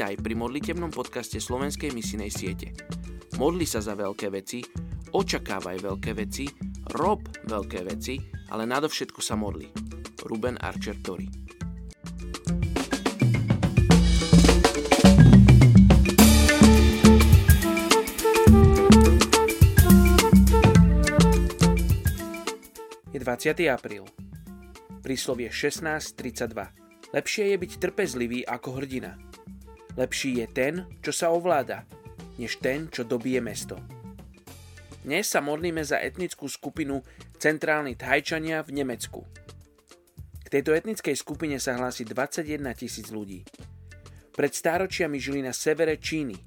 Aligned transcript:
Vítaj 0.00 0.24
pri 0.24 0.32
modlitebnom 0.32 0.96
podcaste 0.96 1.36
Slovenskej 1.36 1.92
misinej 1.92 2.32
siete. 2.32 2.72
Modli 3.36 3.68
sa 3.68 3.84
za 3.84 3.92
veľké 3.92 4.32
veci, 4.32 4.64
očakávaj 5.12 5.76
veľké 5.76 6.16
veci, 6.16 6.48
rob 6.96 7.20
veľké 7.44 7.84
veci, 7.84 8.16
ale 8.48 8.64
nadovšetko 8.64 9.20
sa 9.20 9.36
modli. 9.36 9.68
Ruben 10.24 10.56
Archer 10.56 10.96
Tori 11.04 11.28
Je 23.12 23.20
20. 23.20 23.68
apríl. 23.68 24.08
Príslovie 25.04 25.52
16.32. 25.52 27.12
Lepšie 27.12 27.52
je 27.52 27.56
byť 27.60 27.72
trpezlivý 27.76 28.48
ako 28.48 28.80
hrdina. 28.80 29.28
Lepší 29.98 30.38
je 30.38 30.46
ten, 30.46 30.74
čo 31.02 31.10
sa 31.10 31.34
ovláda, 31.34 31.82
než 32.38 32.62
ten, 32.62 32.86
čo 32.94 33.02
dobije 33.02 33.42
mesto. 33.42 33.74
Dnes 35.02 35.26
sa 35.26 35.42
modlíme 35.42 35.82
za 35.82 35.98
etnickú 35.98 36.46
skupinu 36.46 37.02
Centrálni 37.40 37.98
Thajčania 37.98 38.62
v 38.62 38.70
Nemecku. 38.70 39.26
K 40.44 40.46
tejto 40.46 40.76
etnickej 40.76 41.16
skupine 41.18 41.58
sa 41.58 41.74
hlási 41.74 42.06
21 42.06 42.62
tisíc 42.78 43.10
ľudí. 43.10 43.42
Pred 44.30 44.52
stáročiami 44.54 45.18
žili 45.18 45.42
na 45.42 45.50
severe 45.50 45.98
Číny, 45.98 46.38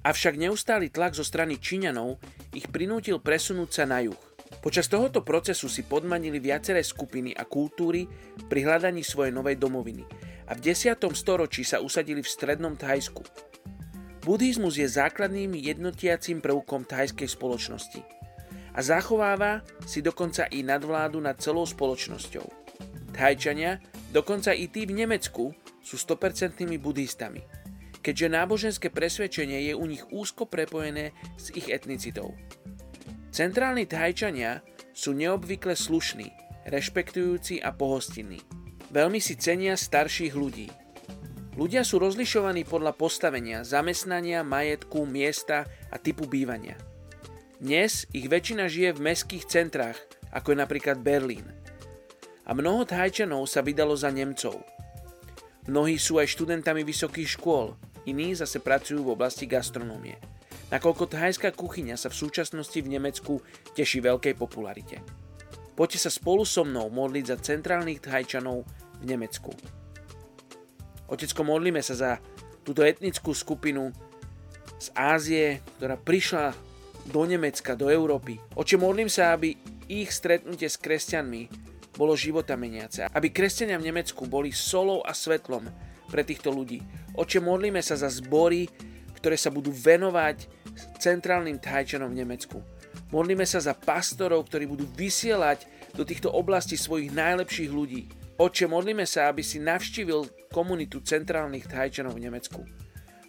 avšak 0.00 0.40
neustály 0.40 0.88
tlak 0.88 1.12
zo 1.12 1.24
strany 1.26 1.60
Číňanov 1.60 2.16
ich 2.56 2.64
prinútil 2.72 3.20
presunúť 3.20 3.70
sa 3.76 3.84
na 3.84 4.00
juh. 4.00 4.16
Počas 4.64 4.88
tohoto 4.88 5.20
procesu 5.20 5.68
si 5.68 5.84
podmanili 5.84 6.40
viaceré 6.40 6.80
skupiny 6.80 7.36
a 7.36 7.44
kultúry 7.44 8.08
pri 8.48 8.64
hľadaní 8.64 9.04
svojej 9.04 9.36
novej 9.36 9.60
domoviny– 9.60 10.04
a 10.50 10.58
v 10.58 10.74
10. 10.74 10.98
storočí 11.14 11.62
sa 11.62 11.78
usadili 11.78 12.26
v 12.26 12.28
strednom 12.28 12.74
Thajsku. 12.74 13.22
Buddhizmus 14.26 14.76
je 14.76 14.90
základným 14.90 15.54
jednotiacím 15.56 16.42
prvkom 16.42 16.84
thajskej 16.84 17.30
spoločnosti 17.30 18.02
a 18.74 18.78
zachováva 18.82 19.62
si 19.86 20.02
dokonca 20.02 20.50
i 20.50 20.66
nadvládu 20.66 21.22
nad 21.22 21.38
celou 21.38 21.64
spoločnosťou. 21.64 22.44
Thajčania, 23.16 23.80
dokonca 24.12 24.52
i 24.52 24.68
tí 24.68 24.84
v 24.84 25.06
Nemecku, 25.06 25.54
sú 25.80 25.96
100% 25.96 26.66
buddhistami, 26.76 27.40
keďže 28.04 28.28
náboženské 28.28 28.88
presvedčenie 28.92 29.72
je 29.72 29.74
u 29.74 29.84
nich 29.88 30.04
úzko 30.12 30.44
prepojené 30.44 31.16
s 31.40 31.48
ich 31.56 31.72
etnicitou. 31.72 32.36
Centrálni 33.32 33.88
Thajčania 33.88 34.60
sú 34.92 35.16
neobvykle 35.16 35.72
slušní, 35.72 36.28
rešpektujúci 36.68 37.62
a 37.64 37.72
pohostinní. 37.72 38.42
Veľmi 38.90 39.22
si 39.22 39.38
cenia 39.38 39.78
starších 39.78 40.34
ľudí. 40.34 40.66
Ľudia 41.54 41.86
sú 41.86 42.02
rozlišovaní 42.02 42.66
podľa 42.66 42.98
postavenia, 42.98 43.62
zamestnania, 43.62 44.42
majetku, 44.42 45.06
miesta 45.06 45.62
a 45.94 45.96
typu 46.02 46.26
bývania. 46.26 46.74
Dnes 47.62 48.10
ich 48.10 48.26
väčšina 48.26 48.66
žije 48.66 48.98
v 48.98 49.04
mestských 49.06 49.46
centrách, 49.46 49.94
ako 50.34 50.50
je 50.50 50.58
napríklad 50.58 50.98
Berlín. 51.06 51.46
A 52.42 52.50
mnoho 52.50 52.82
Thajčanov 52.82 53.46
sa 53.46 53.62
vydalo 53.62 53.94
za 53.94 54.10
Nemcov. 54.10 54.58
Mnohí 55.70 55.94
sú 55.94 56.18
aj 56.18 56.34
študentami 56.34 56.82
vysokých 56.82 57.38
škôl, 57.38 57.78
iní 58.10 58.34
zase 58.34 58.58
pracujú 58.58 59.06
v 59.06 59.14
oblasti 59.14 59.46
gastronómie. 59.46 60.18
Nakoľko 60.74 61.14
thajská 61.14 61.54
kuchyňa 61.54 61.94
sa 61.94 62.10
v 62.10 62.18
súčasnosti 62.26 62.78
v 62.82 62.90
Nemecku 62.90 63.38
teší 63.78 64.02
veľkej 64.02 64.34
popularite. 64.34 64.98
Poďte 65.78 66.04
sa 66.04 66.10
spolu 66.10 66.42
so 66.42 66.66
mnou 66.66 66.90
modliť 66.90 67.24
za 67.24 67.36
centrálnych 67.38 68.02
Thajčanov 68.02 68.66
v 69.00 69.04
Nemecku. 69.08 69.50
Otecko, 71.10 71.42
modlíme 71.42 71.82
sa 71.82 71.94
za 71.98 72.10
túto 72.62 72.86
etnickú 72.86 73.34
skupinu 73.34 73.90
z 74.78 74.88
Ázie, 74.94 75.58
ktorá 75.76 75.98
prišla 75.98 76.54
do 77.10 77.26
Nemecka, 77.26 77.74
do 77.74 77.90
Európy. 77.90 78.38
Oče, 78.54 78.78
modlím 78.78 79.10
sa, 79.10 79.34
aby 79.34 79.56
ich 79.90 80.14
stretnutie 80.14 80.70
s 80.70 80.78
kresťanmi 80.78 81.50
bolo 81.98 82.14
života 82.14 82.54
meniace. 82.54 83.10
Aby 83.10 83.34
kresťania 83.34 83.76
v 83.76 83.90
Nemecku 83.90 84.24
boli 84.24 84.54
solou 84.54 85.02
a 85.02 85.12
svetlom 85.12 85.66
pre 86.08 86.22
týchto 86.22 86.48
ľudí. 86.54 86.80
Oče, 87.18 87.42
modlíme 87.42 87.82
sa 87.82 87.98
za 87.98 88.08
zbory, 88.08 88.70
ktoré 89.18 89.36
sa 89.36 89.52
budú 89.52 89.74
venovať 89.74 90.48
centrálnym 90.96 91.60
Thajčanom 91.60 92.08
v 92.08 92.24
Nemecku. 92.24 92.62
Modlíme 93.10 93.44
sa 93.44 93.58
za 93.58 93.74
pastorov, 93.74 94.46
ktorí 94.46 94.70
budú 94.70 94.86
vysielať 94.96 95.66
do 95.92 96.06
týchto 96.06 96.30
oblastí 96.30 96.78
svojich 96.78 97.10
najlepších 97.10 97.68
ľudí. 97.68 98.06
Oče, 98.40 98.72
modlíme 98.72 99.04
sa, 99.04 99.28
aby 99.28 99.44
si 99.44 99.60
navštívil 99.60 100.48
komunitu 100.48 101.04
centrálnych 101.04 101.68
Thajčanov 101.68 102.16
v 102.16 102.24
Nemecku. 102.24 102.64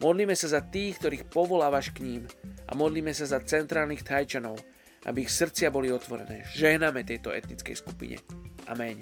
Modlíme 0.00 0.32
sa 0.32 0.48
za 0.48 0.64
tých, 0.64 0.96
ktorých 0.96 1.28
povolávaš 1.28 1.92
k 1.92 2.08
ním 2.08 2.22
a 2.64 2.72
modlíme 2.72 3.12
sa 3.12 3.28
za 3.28 3.36
centrálnych 3.44 4.00
Thajčanov, 4.00 4.56
aby 5.04 5.28
ich 5.28 5.32
srdcia 5.36 5.68
boli 5.68 5.92
otvorené. 5.92 6.48
Žehname 6.56 7.04
tejto 7.04 7.36
etnickej 7.36 7.76
skupine. 7.76 8.16
Amen. 8.64 8.96